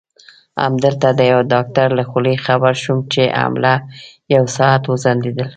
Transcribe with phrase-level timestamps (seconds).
[0.63, 3.73] همدلته د یوه ډاکټر له خولې خبر شوم چې حمله
[4.35, 5.49] یو ساعت وځنډېدل.